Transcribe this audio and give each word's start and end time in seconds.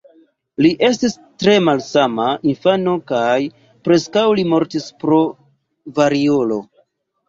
Li 0.65 0.69
estis 0.87 1.13
tre 1.43 1.53
malsana 1.67 2.27
infano 2.53 2.97
kaj 3.13 3.37
preskaŭ 3.91 4.27
li 4.43 4.51
mortis 4.57 4.93
pro 5.07 5.25
variolo. 6.03 6.65